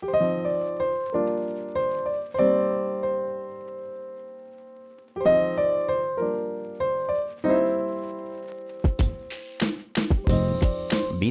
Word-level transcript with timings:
Bine 0.00 0.08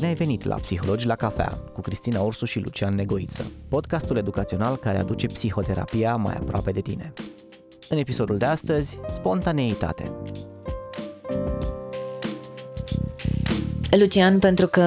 ai 0.07 0.13
venit 0.13 0.43
la 0.43 0.55
Psihologi 0.55 1.05
la 1.05 1.15
cafea 1.15 1.57
cu 1.73 1.81
Cristina 1.81 2.23
Orsu 2.23 2.45
și 2.45 2.59
Lucian 2.59 2.95
Negoiță, 2.95 3.51
podcastul 3.69 4.17
educațional 4.17 4.75
care 4.75 4.97
aduce 4.97 5.27
psihoterapia 5.27 6.15
mai 6.15 6.33
aproape 6.33 6.71
de 6.71 6.81
tine. 6.81 7.13
În 7.89 7.97
episodul 7.97 8.37
de 8.37 8.45
astăzi, 8.45 8.99
spontaneitate. 9.09 10.11
Lucian, 13.99 14.39
pentru 14.39 14.67
că 14.67 14.81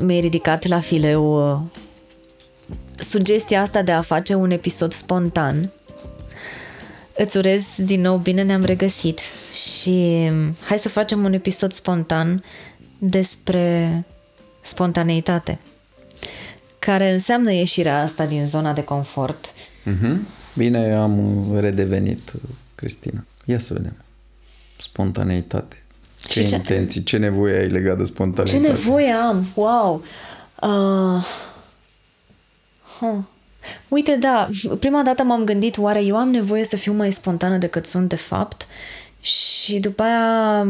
mi-ai 0.00 0.20
ridicat 0.20 0.66
la 0.66 0.80
fileu 0.80 1.52
uh, 1.52 1.60
sugestia 3.02 3.60
asta 3.60 3.82
de 3.82 3.92
a 3.92 4.02
face 4.02 4.34
un 4.34 4.50
episod 4.50 4.92
spontan, 4.92 5.70
îți 7.16 7.36
urez 7.36 7.66
din 7.76 8.00
nou 8.00 8.16
bine 8.16 8.42
ne-am 8.42 8.64
regăsit 8.64 9.20
și 9.52 10.30
hai 10.60 10.78
să 10.78 10.88
facem 10.88 11.24
un 11.24 11.32
episod 11.32 11.72
spontan 11.72 12.44
despre 12.98 14.04
spontaneitate, 14.60 15.58
care 16.78 17.12
înseamnă 17.12 17.52
ieșirea 17.52 18.02
asta 18.02 18.26
din 18.26 18.46
zona 18.46 18.72
de 18.72 18.84
confort. 18.84 19.52
Mm-hmm. 19.52 20.16
Bine, 20.54 20.94
am 20.94 21.46
redevenit, 21.58 22.32
Cristina. 22.74 23.24
Ia 23.44 23.58
să 23.58 23.72
vedem. 23.72 23.96
Spontaneitate. 24.80 25.82
Ce, 26.28 26.42
ce 26.42 26.54
intenții, 26.54 27.02
ce 27.02 27.16
nevoie 27.16 27.58
ai 27.58 27.68
legat 27.68 27.98
de 27.98 28.04
spontaneitate? 28.04 28.66
Ce 28.66 28.72
nevoie 28.72 29.10
am? 29.10 29.46
Wow! 29.54 30.04
Uh... 30.62 31.24
Huh. 33.02 33.18
Uite, 33.88 34.16
da, 34.16 34.48
prima 34.78 35.02
dată 35.02 35.22
m-am 35.22 35.44
gândit, 35.44 35.78
oare 35.78 36.02
eu 36.02 36.16
am 36.16 36.30
nevoie 36.30 36.64
să 36.64 36.76
fiu 36.76 36.92
mai 36.92 37.12
spontană 37.12 37.56
decât 37.56 37.86
sunt 37.86 38.08
de 38.08 38.16
fapt? 38.16 38.66
Și 39.20 39.78
după 39.78 40.02
aia 40.02 40.66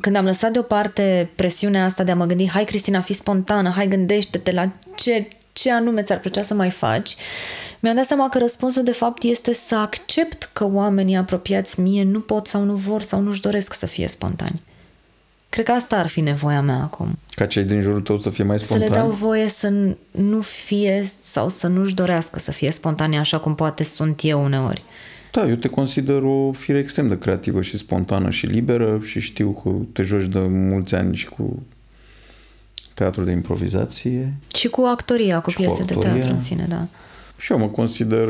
când 0.00 0.16
am 0.16 0.24
lăsat 0.24 0.52
deoparte 0.52 1.30
presiunea 1.34 1.84
asta 1.84 2.02
de 2.02 2.10
a 2.10 2.14
mă 2.14 2.24
gândi, 2.24 2.48
hai 2.48 2.64
Cristina, 2.64 3.00
fi 3.00 3.12
spontană, 3.12 3.70
hai 3.70 3.88
gândește-te 3.88 4.52
la 4.52 4.72
ce, 4.94 5.28
ce 5.52 5.72
anume 5.72 6.02
ți-ar 6.02 6.20
plăcea 6.20 6.42
să 6.42 6.54
mai 6.54 6.70
faci, 6.70 7.16
mi-am 7.80 7.94
dat 7.94 8.04
seama 8.04 8.28
că 8.28 8.38
răspunsul 8.38 8.82
de 8.82 8.92
fapt 8.92 9.22
este 9.22 9.52
să 9.52 9.74
accept 9.74 10.50
că 10.52 10.64
oamenii 10.72 11.16
apropiați 11.16 11.80
mie 11.80 12.02
nu 12.02 12.20
pot 12.20 12.46
sau 12.46 12.62
nu 12.62 12.74
vor 12.74 13.02
sau 13.02 13.20
nu-și 13.20 13.40
doresc 13.40 13.74
să 13.74 13.86
fie 13.86 14.08
spontani. 14.08 14.62
Cred 15.50 15.64
că 15.64 15.72
asta 15.72 15.96
ar 15.96 16.06
fi 16.06 16.20
nevoia 16.20 16.60
mea 16.60 16.80
acum. 16.82 17.18
Ca 17.34 17.46
cei 17.46 17.62
din 17.62 17.80
jurul 17.80 18.00
tău 18.00 18.18
să 18.18 18.30
fie 18.30 18.44
mai 18.44 18.58
spontani? 18.58 18.90
Să 18.90 18.94
le 18.94 19.00
dau 19.00 19.10
voie 19.10 19.48
să 19.48 19.72
nu 20.10 20.40
fie 20.40 21.10
sau 21.20 21.48
să 21.48 21.66
nu-și 21.66 21.94
dorească 21.94 22.38
să 22.38 22.50
fie 22.50 22.70
spontani 22.70 23.16
așa 23.16 23.38
cum 23.38 23.54
poate 23.54 23.84
sunt 23.84 24.20
eu 24.22 24.44
uneori. 24.44 24.82
Da, 25.32 25.48
eu 25.48 25.54
te 25.54 25.68
consider 25.68 26.22
o 26.22 26.52
fire 26.52 26.78
extrem 26.78 27.08
de 27.08 27.18
creativă 27.18 27.62
și 27.62 27.76
spontană 27.76 28.30
și 28.30 28.46
liberă 28.46 29.00
și 29.02 29.20
știu 29.20 29.60
că 29.62 29.70
te 29.92 30.02
joci 30.02 30.24
de 30.24 30.38
mulți 30.38 30.94
ani 30.94 31.16
și 31.16 31.28
cu 31.28 31.62
teatrul 32.94 33.24
de 33.24 33.30
improvizație. 33.30 34.34
Și 34.54 34.68
cu 34.68 34.80
actoria, 34.80 35.40
cu 35.40 35.52
piese 35.56 35.82
de 35.82 35.94
teatru 35.94 36.28
în 36.30 36.38
sine, 36.38 36.66
da. 36.68 36.86
Și 37.40 37.52
eu 37.52 37.58
mă 37.58 37.68
consider 37.68 38.28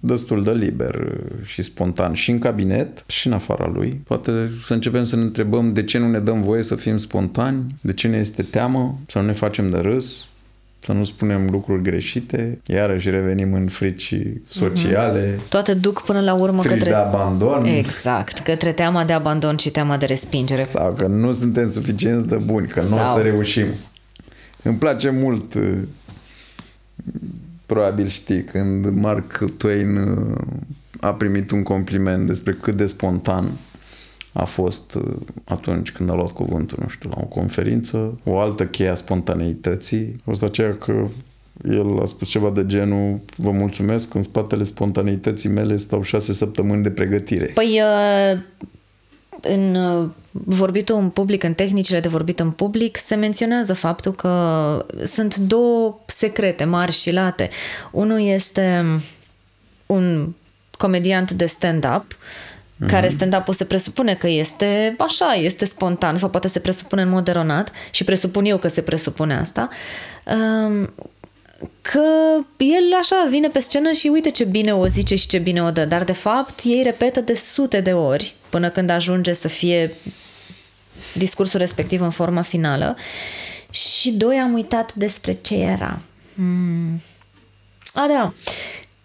destul 0.00 0.42
de 0.42 0.52
liber 0.52 1.06
și 1.44 1.62
spontan 1.62 2.12
și 2.12 2.30
în 2.30 2.38
cabinet 2.38 3.04
și 3.06 3.26
în 3.26 3.32
afara 3.32 3.70
lui. 3.74 4.00
Poate 4.04 4.50
să 4.62 4.74
începem 4.74 5.04
să 5.04 5.16
ne 5.16 5.22
întrebăm 5.22 5.72
de 5.72 5.84
ce 5.84 5.98
nu 5.98 6.08
ne 6.08 6.18
dăm 6.18 6.42
voie 6.42 6.62
să 6.62 6.74
fim 6.74 6.96
spontani, 6.96 7.74
de 7.80 7.92
ce 7.92 8.08
ne 8.08 8.16
este 8.16 8.42
teamă, 8.42 8.98
să 9.06 9.18
nu 9.18 9.26
ne 9.26 9.32
facem 9.32 9.70
de 9.70 9.78
râs, 9.78 10.30
să 10.78 10.92
nu 10.92 11.04
spunem 11.04 11.48
lucruri 11.50 11.82
greșite, 11.82 12.58
iarăși 12.66 13.10
revenim 13.10 13.54
în 13.54 13.68
frici 13.68 14.16
sociale. 14.44 15.34
Mm-hmm. 15.34 15.48
Toate 15.48 15.74
duc 15.74 16.02
până 16.02 16.20
la 16.20 16.34
urmă 16.34 16.62
frici 16.62 16.72
către... 16.72 16.90
de 16.90 16.96
abandon. 16.96 17.64
Exact, 17.64 18.38
către 18.38 18.72
teama 18.72 19.04
de 19.04 19.12
abandon 19.12 19.56
și 19.56 19.70
teama 19.70 19.96
de 19.96 20.06
respingere. 20.06 20.64
Sau 20.64 20.92
că 20.92 21.06
nu 21.06 21.32
suntem 21.32 21.68
suficienți 21.68 22.28
de 22.28 22.36
buni, 22.36 22.66
că 22.66 22.80
Sau... 22.80 22.98
nu 22.98 23.12
o 23.12 23.16
să 23.16 23.22
reușim. 23.22 23.66
Îmi 24.62 24.76
place 24.76 25.10
mult, 25.10 25.54
probabil 27.72 28.06
știi, 28.06 28.44
când 28.44 28.86
Mark 28.86 29.44
Twain 29.56 29.96
uh, 29.96 30.36
a 31.00 31.14
primit 31.14 31.50
un 31.50 31.62
compliment 31.62 32.26
despre 32.26 32.52
cât 32.52 32.76
de 32.76 32.86
spontan 32.86 33.50
a 34.32 34.44
fost 34.44 34.94
uh, 34.94 35.16
atunci 35.44 35.92
când 35.92 36.10
a 36.10 36.14
luat 36.14 36.30
cuvântul, 36.30 36.78
nu 36.82 36.88
știu, 36.88 37.08
la 37.08 37.16
o 37.20 37.24
conferință, 37.24 38.20
o 38.24 38.38
altă 38.38 38.66
cheie 38.66 38.88
a 38.88 38.94
spontaneității. 38.94 40.16
A 40.18 40.22
fost 40.24 40.42
aceea 40.42 40.74
că 40.74 41.06
el 41.68 42.00
a 42.02 42.04
spus 42.04 42.28
ceva 42.28 42.50
de 42.50 42.66
genul 42.66 43.20
vă 43.36 43.50
mulțumesc, 43.50 44.14
în 44.14 44.22
spatele 44.22 44.64
spontaneității 44.64 45.48
mele 45.48 45.76
stau 45.76 46.02
șase 46.02 46.32
săptămâni 46.32 46.82
de 46.82 46.90
pregătire. 46.90 47.46
Păi 47.46 47.80
uh, 47.82 48.40
în 49.40 49.74
uh, 49.74 50.08
vorbitul 50.30 50.96
în 50.96 51.10
public, 51.10 51.42
în 51.42 51.54
tehnicile 51.54 52.00
de 52.00 52.08
vorbit 52.08 52.40
în 52.40 52.50
public, 52.50 52.96
se 52.96 53.14
menționează 53.14 53.72
faptul 53.72 54.12
că 54.12 54.86
sunt 55.04 55.36
două 55.36 56.00
secrete 56.06 56.64
mari 56.64 56.92
și 56.92 57.12
late. 57.12 57.48
Unul 57.90 58.20
este 58.20 58.84
un 59.86 60.32
comediant 60.78 61.32
de 61.32 61.46
stand-up 61.46 62.04
mm-hmm. 62.14 62.86
care 62.86 63.08
stand-up-ul 63.08 63.54
se 63.54 63.64
presupune 63.64 64.14
că 64.14 64.28
este 64.28 64.94
așa, 64.98 65.32
este 65.32 65.64
spontan 65.64 66.16
sau 66.16 66.28
poate 66.28 66.48
se 66.48 66.58
presupune 66.58 67.02
în 67.02 67.08
mod 67.08 67.28
eronat 67.28 67.72
și 67.90 68.04
presupun 68.04 68.44
eu 68.44 68.58
că 68.58 68.68
se 68.68 68.80
presupune 68.80 69.36
asta, 69.36 69.68
um, 70.24 70.92
că 71.80 72.04
el 72.56 72.94
așa 73.00 73.26
vine 73.30 73.48
pe 73.48 73.58
scenă 73.58 73.92
și 73.92 74.08
uite 74.08 74.30
ce 74.30 74.44
bine 74.44 74.74
o 74.74 74.86
zice 74.86 75.14
și 75.14 75.26
ce 75.26 75.38
bine 75.38 75.62
o 75.62 75.70
dă, 75.70 75.84
dar 75.84 76.04
de 76.04 76.12
fapt 76.12 76.60
ei 76.64 76.82
repetă 76.82 77.20
de 77.20 77.34
sute 77.34 77.80
de 77.80 77.92
ori 77.92 78.34
până 78.48 78.70
când 78.70 78.90
ajunge 78.90 79.32
să 79.32 79.48
fie 79.48 79.94
discursul 81.14 81.60
respectiv 81.60 82.00
în 82.00 82.10
forma 82.10 82.42
finală 82.42 82.96
și 83.70 84.10
doi 84.10 84.36
am 84.36 84.52
uitat 84.52 84.94
despre 84.94 85.38
ce 85.42 85.54
era. 85.54 86.00
Hmm. 86.34 87.00
A, 87.94 88.06
da 88.08 88.32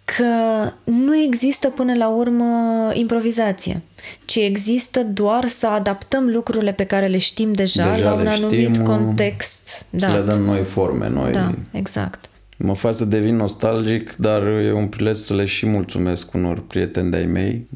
că 0.05 0.71
nu 0.83 1.17
există 1.17 1.69
până 1.69 1.93
la 1.93 2.07
urmă 2.07 2.89
improvizație, 2.93 3.81
ci 4.25 4.35
există 4.35 5.03
doar 5.03 5.47
să 5.47 5.67
adaptăm 5.67 6.29
lucrurile 6.29 6.71
pe 6.71 6.83
care 6.83 7.07
le 7.07 7.17
știm 7.17 7.53
deja, 7.53 7.91
deja 7.91 8.09
la 8.09 8.13
un 8.13 8.27
anumit 8.27 8.75
știm, 8.75 8.85
context. 8.85 9.85
Da. 9.89 10.09
Să 10.09 10.15
le 10.15 10.21
dăm 10.21 10.41
noi 10.41 10.63
forme, 10.63 11.09
noi. 11.09 11.31
Da, 11.31 11.53
exact. 11.71 12.29
Mă 12.57 12.73
fac 12.73 12.93
să 12.93 13.05
devin 13.05 13.35
nostalgic, 13.35 14.15
dar 14.15 14.47
e 14.47 14.71
un 14.71 14.87
prilej 14.87 15.15
să 15.15 15.35
le 15.35 15.45
și 15.45 15.65
mulțumesc 15.65 16.33
unor 16.33 16.59
prieteni 16.67 17.11
de-ai 17.11 17.25
mei, 17.25 17.67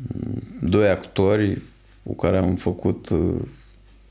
doi 0.62 0.90
actori 0.90 1.62
cu 2.03 2.16
care 2.16 2.38
am 2.38 2.56
făcut 2.56 3.09
uh, 3.09 3.35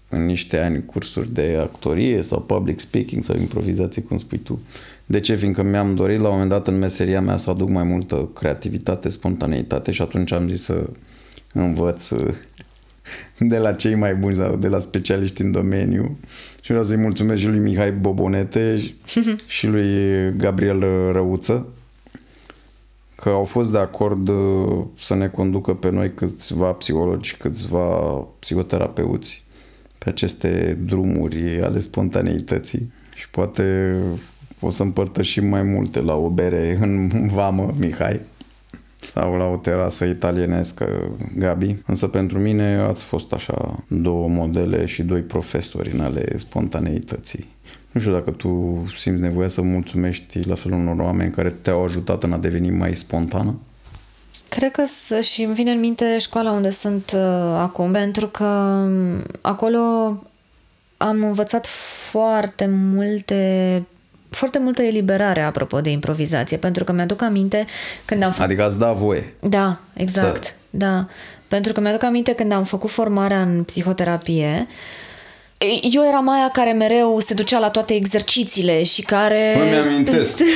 în 0.08 0.24
niște 0.24 0.58
ani 0.58 0.84
cursuri 0.84 1.32
de 1.32 1.58
actorie 1.60 2.22
sau 2.22 2.40
public 2.40 2.80
speaking 2.80 3.22
sau 3.22 3.36
improvizație, 3.36 4.02
cum 4.02 4.18
spui 4.18 4.38
tu. 4.38 4.60
De 5.06 5.20
ce? 5.20 5.34
Fiindcă 5.34 5.62
mi-am 5.62 5.94
dorit 5.94 6.18
la 6.18 6.26
un 6.26 6.32
moment 6.32 6.50
dat 6.50 6.68
în 6.68 6.78
meseria 6.78 7.20
mea 7.20 7.36
să 7.36 7.50
aduc 7.50 7.68
mai 7.68 7.84
multă 7.84 8.28
creativitate, 8.34 9.08
spontaneitate 9.08 9.90
și 9.90 10.02
atunci 10.02 10.32
am 10.32 10.48
zis 10.48 10.62
să 10.62 10.90
învăț 11.52 12.12
de 13.38 13.58
la 13.58 13.72
cei 13.72 13.94
mai 13.94 14.14
buni 14.14 14.34
sau 14.34 14.56
de 14.56 14.68
la 14.68 14.78
specialiști 14.78 15.42
în 15.42 15.52
domeniu. 15.52 16.18
Și 16.62 16.70
vreau 16.70 16.84
să-i 16.84 16.96
mulțumesc 16.96 17.40
și 17.40 17.46
lui 17.46 17.58
Mihai 17.58 17.92
Bobonete 17.92 18.76
și 19.46 19.66
lui 19.66 19.92
Gabriel 20.36 20.80
Răuță 21.12 21.66
că 23.22 23.28
au 23.28 23.44
fost 23.44 23.72
de 23.72 23.78
acord 23.78 24.28
uh, 24.28 24.84
să 24.94 25.14
ne 25.14 25.28
conducă 25.28 25.74
pe 25.74 25.90
noi 25.90 26.14
câțiva 26.14 26.72
psihologi, 26.72 27.36
câțiva 27.36 27.86
psihoterapeuți 28.38 29.44
pe 29.98 30.08
aceste 30.08 30.78
drumuri 30.84 31.62
ale 31.62 31.80
spontaneității 31.80 32.92
și 33.14 33.30
poate 33.30 33.96
o 34.60 34.70
să 34.70 34.82
împărtășim 34.82 35.46
mai 35.46 35.62
multe 35.62 36.00
la 36.00 36.14
o 36.14 36.28
bere 36.28 36.78
în 36.80 37.28
vamă, 37.32 37.74
Mihai, 37.78 38.20
sau 39.12 39.36
la 39.36 39.44
o 39.44 39.56
terasă 39.56 40.04
italienescă, 40.04 41.16
Gabi. 41.36 41.76
Însă 41.86 42.06
pentru 42.06 42.38
mine 42.38 42.86
ați 42.88 43.04
fost 43.04 43.32
așa 43.32 43.84
două 43.88 44.28
modele 44.28 44.86
și 44.86 45.02
doi 45.02 45.20
profesori 45.20 45.92
în 45.92 46.00
ale 46.00 46.36
spontaneității. 46.36 47.46
Nu 47.90 48.00
știu 48.00 48.12
dacă 48.12 48.30
tu 48.30 48.82
simți 48.96 49.22
nevoia 49.22 49.48
să 49.48 49.62
mulțumești 49.62 50.48
la 50.48 50.54
fel 50.54 50.72
unor 50.72 50.98
oameni 50.98 51.30
care 51.30 51.50
te-au 51.50 51.84
ajutat 51.84 52.22
în 52.22 52.32
a 52.32 52.38
deveni 52.38 52.70
mai 52.70 52.94
spontană? 52.94 53.58
Cred 54.48 54.70
că 54.70 54.82
și 55.20 55.42
îmi 55.42 55.54
vine 55.54 55.70
în 55.70 55.80
minte 55.80 56.18
școala 56.18 56.50
unde 56.50 56.70
sunt 56.70 57.12
uh, 57.14 57.20
acum, 57.58 57.92
pentru 57.92 58.26
că 58.26 58.44
um, 58.44 59.22
acolo 59.40 59.78
am 60.96 61.22
învățat 61.22 61.66
foarte 62.10 62.66
multe 62.66 63.84
foarte 64.30 64.58
multă 64.58 64.82
eliberare 64.82 65.42
apropo 65.42 65.80
de 65.80 65.90
improvizație, 65.90 66.56
pentru 66.56 66.84
că 66.84 66.92
mi-aduc 66.92 67.22
aminte 67.22 67.64
când 68.04 68.22
am 68.22 68.30
făcut... 68.30 68.44
Adică 68.44 68.64
ați 68.64 68.78
da 68.78 68.92
voie. 68.92 69.34
Da, 69.40 69.80
exact. 69.94 70.44
Să... 70.44 70.52
Da. 70.70 71.06
Pentru 71.48 71.72
că 71.72 71.80
mi-aduc 71.80 72.02
aminte 72.02 72.32
când 72.32 72.52
am 72.52 72.64
făcut 72.64 72.90
formarea 72.90 73.42
în 73.42 73.62
psihoterapie, 73.62 74.66
eu 75.92 76.06
eram 76.06 76.28
aia 76.28 76.50
care 76.52 76.72
mereu 76.72 77.20
se 77.20 77.34
ducea 77.34 77.58
la 77.58 77.70
toate 77.70 77.94
exercițiile 77.94 78.82
și 78.82 79.02
care... 79.02 79.60
Îmi 79.60 79.76
amintesc. 79.76 80.40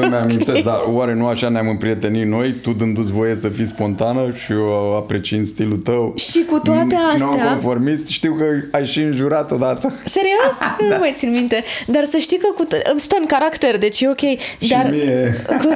Îmi 0.00 0.14
amintesc, 0.14 0.62
dar 0.62 0.80
oare 0.86 1.14
nu 1.14 1.26
așa 1.26 1.48
ne-am 1.48 1.68
împrietenit 1.68 2.26
noi, 2.26 2.52
tu 2.52 2.72
dându-ți 2.72 3.12
voie 3.12 3.34
să 3.34 3.48
fii 3.48 3.66
spontană 3.66 4.32
și 4.32 4.52
eu 4.52 4.96
apreciind 4.96 5.44
stilul 5.44 5.76
tău. 5.76 6.14
Și 6.16 6.44
cu 6.50 6.58
toate 6.58 6.96
astea... 7.12 7.26
Non-conformist, 7.26 8.08
știu 8.08 8.34
că 8.34 8.76
ai 8.76 8.84
și 8.84 9.00
înjurat 9.00 9.50
odată. 9.50 9.94
Serios? 10.04 10.58
da. 10.60 10.76
Nu 10.88 10.98
mai 10.98 11.12
țin 11.16 11.30
minte. 11.30 11.64
Dar 11.86 12.04
să 12.04 12.18
știi 12.18 12.38
că 12.38 12.46
cu 12.56 12.64
t- 12.64 12.90
îmi 12.90 13.00
stă 13.00 13.16
în 13.18 13.26
caracter, 13.26 13.78
deci 13.78 14.00
e 14.00 14.08
ok. 14.08 14.20
Și 14.58 14.68
Dar 14.68 14.88
mie. 14.90 15.44
Cu... 15.62 15.68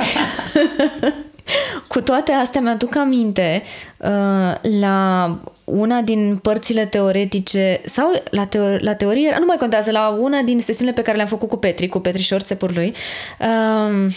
cu 1.89 2.01
toate 2.01 2.33
astea 2.33 2.61
mi-aduc 2.61 2.97
aminte 2.97 3.63
uh, 3.97 4.71
la 4.81 5.27
una 5.71 6.01
din 6.01 6.39
părțile 6.43 6.87
teoretice 6.87 7.81
sau 7.85 8.23
la, 8.31 8.45
teo- 8.47 8.79
la 8.79 8.95
teorie, 8.95 9.37
nu 9.39 9.45
mai 9.45 9.57
contează, 9.57 9.91
la 9.91 10.09
una 10.09 10.41
din 10.41 10.61
sesiunile 10.61 10.97
pe 10.97 11.03
care 11.03 11.17
le-am 11.17 11.29
făcut 11.29 11.49
cu 11.49 11.57
Petri, 11.57 11.89
cu 11.89 11.99
Petri 11.99 12.23
Șorțepur 12.23 12.75
lui, 12.75 12.95
uh, 13.41 14.13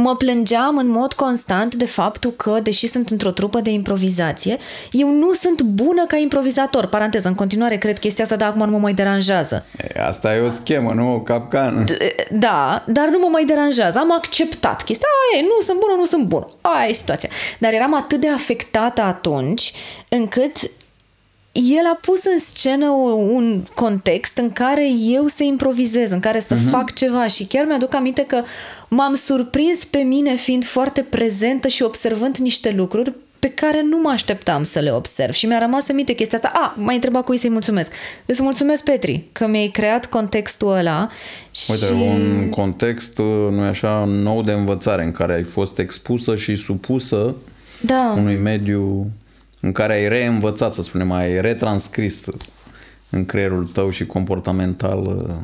mă 0.00 0.16
plângeam 0.16 0.76
în 0.76 0.88
mod 0.88 1.12
constant 1.12 1.74
de 1.74 1.86
faptul 1.86 2.30
că, 2.30 2.60
deși 2.62 2.86
sunt 2.86 3.08
într-o 3.10 3.30
trupă 3.30 3.60
de 3.60 3.70
improvizație, 3.70 4.58
eu 4.90 5.10
nu 5.10 5.32
sunt 5.32 5.62
bună 5.62 6.04
ca 6.06 6.16
improvizator. 6.16 6.86
Paranteză, 6.86 7.28
în 7.28 7.34
continuare 7.34 7.76
cred 7.76 7.98
chestia 7.98 8.24
asta, 8.24 8.36
dar 8.36 8.48
acum 8.48 8.64
nu 8.64 8.70
mă 8.70 8.78
mai 8.78 8.92
deranjează. 8.92 9.66
E, 9.94 10.00
Asta 10.02 10.34
e 10.34 10.40
o 10.40 10.48
schemă, 10.48 10.92
nu 10.92 11.14
o 11.14 11.20
capcană. 11.20 11.84
Da, 12.30 12.84
dar 12.86 13.08
nu 13.08 13.18
mă 13.18 13.28
mai 13.30 13.44
deranjează. 13.44 13.98
Am 13.98 14.12
acceptat 14.12 14.82
chestia. 14.82 15.08
Aia 15.32 15.42
e, 15.42 15.46
nu 15.46 15.64
sunt 15.64 15.78
bună, 15.80 15.92
nu 15.96 16.04
sunt 16.04 16.24
bună. 16.24 16.48
Aia 16.60 16.88
e 16.88 16.92
situația. 16.92 17.28
Dar 17.58 17.72
eram 17.72 17.94
atât 17.94 18.20
de 18.20 18.28
afectată 18.28 19.00
atunci 19.02 19.72
încât 20.08 20.56
el 21.52 21.86
a 21.92 21.98
pus 22.00 22.24
în 22.24 22.38
scenă 22.38 22.88
un 23.30 23.64
context 23.74 24.38
în 24.38 24.50
care 24.50 24.88
eu 25.06 25.26
să 25.26 25.42
improvizez, 25.42 26.10
în 26.10 26.20
care 26.20 26.40
să 26.40 26.54
uh-huh. 26.54 26.70
fac 26.70 26.94
ceva 26.94 27.26
și 27.26 27.44
chiar 27.44 27.64
mi-aduc 27.66 27.94
aminte 27.94 28.24
că 28.24 28.42
m-am 28.88 29.14
surprins 29.14 29.84
pe 29.84 29.98
mine 29.98 30.34
fiind 30.34 30.64
foarte 30.64 31.00
prezentă 31.00 31.68
și 31.68 31.82
observând 31.82 32.36
niște 32.36 32.72
lucruri 32.76 33.12
pe 33.38 33.48
care 33.48 33.82
nu 33.82 34.00
mă 34.00 34.08
așteptam 34.10 34.62
să 34.62 34.78
le 34.78 34.90
observ 34.90 35.32
și 35.32 35.46
mi-a 35.46 35.58
rămas 35.58 35.88
în 35.88 35.94
minte 35.94 36.12
chestia 36.12 36.38
asta. 36.42 36.58
A, 36.58 36.74
mai 36.78 36.94
întreba 36.94 37.22
cui 37.22 37.36
să-i 37.36 37.50
mulțumesc. 37.50 37.92
Îți 38.26 38.42
mulțumesc, 38.42 38.84
Petri, 38.84 39.24
că 39.32 39.46
mi-ai 39.46 39.68
creat 39.68 40.06
contextul 40.06 40.72
ăla 40.72 41.08
Uite, 41.68 41.84
și... 41.84 41.92
un 41.92 42.48
context, 42.48 43.18
nu 43.50 43.60
așa, 43.60 44.04
nou 44.04 44.42
de 44.42 44.52
învățare 44.52 45.04
în 45.04 45.12
care 45.12 45.34
ai 45.34 45.42
fost 45.42 45.78
expusă 45.78 46.36
și 46.36 46.56
supusă 46.56 47.34
Da. 47.80 48.14
unui 48.16 48.36
mediu 48.36 49.06
în 49.60 49.72
care 49.72 49.92
ai 49.92 50.08
reînvățat, 50.08 50.72
să 50.72 50.82
spunem, 50.82 51.12
ai 51.12 51.40
retranscris 51.40 52.26
în 53.10 53.24
creierul 53.26 53.66
tău 53.66 53.90
și 53.90 54.06
comportamental 54.06 55.06
uh, 55.06 55.34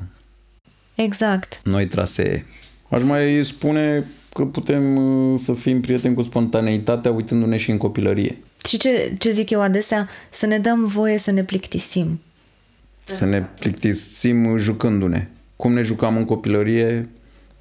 Exact. 0.95 1.61
noi 1.65 1.87
trasee. 1.87 2.47
Aș 2.89 3.03
mai 3.03 3.41
spune 3.43 4.07
că 4.33 4.45
putem 4.45 4.97
uh, 4.97 5.39
să 5.39 5.53
fim 5.53 5.81
prieteni 5.81 6.15
cu 6.15 6.23
spontaneitatea 6.23 7.11
uitându-ne 7.11 7.57
și 7.57 7.71
în 7.71 7.77
copilărie. 7.77 8.39
Și 8.69 8.77
ce, 8.77 9.15
ce 9.19 9.31
zic 9.31 9.51
eu 9.51 9.61
adesea? 9.61 10.09
Să 10.31 10.47
ne 10.47 10.59
dăm 10.59 10.87
voie 10.87 11.19
să 11.19 11.31
ne 11.31 11.45
plictisim. 11.45 12.21
Să 13.05 13.25
ne 13.25 13.43
plictisim 13.59 14.57
jucându-ne. 14.57 15.29
Cum 15.57 15.73
ne 15.73 15.83
jucam 15.83 16.17
în 16.17 16.25
copilărie, 16.25 17.09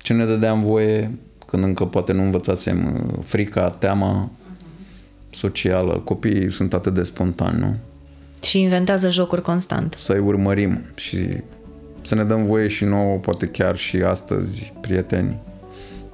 ce 0.01 0.13
ne 0.13 0.25
dădeam 0.25 0.63
voie 0.63 1.12
când 1.48 1.63
încă 1.63 1.86
poate 1.86 2.12
nu 2.12 2.24
învățasem 2.24 3.08
uh, 3.08 3.19
frica, 3.24 3.69
teama 3.69 4.31
socială. 5.36 6.02
Copiii 6.04 6.52
sunt 6.52 6.74
atât 6.74 6.94
de 6.94 7.04
spontani, 7.04 7.60
nu? 7.60 7.76
Și 8.42 8.62
inventează 8.62 9.10
jocuri 9.10 9.42
constant. 9.42 9.94
Să-i 9.98 10.20
urmărim 10.20 10.82
și 10.96 11.18
să 12.02 12.16
ne 12.16 12.24
dăm 12.24 12.46
voie 12.46 12.68
și 12.68 12.84
nouă, 12.84 13.18
poate 13.18 13.48
chiar 13.48 13.76
și 13.78 13.98
astăzi, 13.98 14.74
prieteni, 14.82 15.38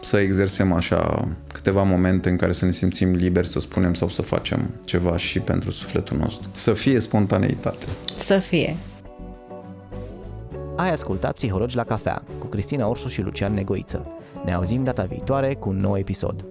să 0.01 0.17
exersăm 0.17 0.71
așa 0.71 1.27
câteva 1.53 1.83
momente 1.83 2.29
în 2.29 2.35
care 2.35 2.51
să 2.51 2.65
ne 2.65 2.71
simțim 2.71 3.11
liberi 3.11 3.47
să 3.47 3.59
spunem 3.59 3.93
sau 3.93 4.09
să 4.09 4.21
facem 4.21 4.69
ceva 4.83 5.17
și 5.17 5.39
pentru 5.39 5.71
sufletul 5.71 6.17
nostru. 6.17 6.49
Să 6.51 6.73
fie 6.73 6.99
spontaneitate. 6.99 7.85
Să 8.17 8.37
fie. 8.37 8.75
Ai 10.75 10.91
ascultat 10.91 11.33
Psihologi 11.33 11.75
la 11.75 11.83
cafea 11.83 12.23
cu 12.39 12.45
Cristina 12.45 12.87
Orsu 12.87 13.07
și 13.07 13.21
Lucian 13.21 13.53
Negoiță. 13.53 14.17
Ne 14.45 14.53
auzim 14.53 14.83
data 14.83 15.03
viitoare 15.03 15.53
cu 15.53 15.69
un 15.69 15.79
nou 15.79 15.97
episod. 15.97 16.45